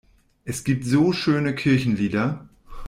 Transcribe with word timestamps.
Es 0.45 0.63
gibt 0.63 0.83
so 0.83 1.11
schöne 1.13 1.53
Kirchenlieder! 1.53 2.49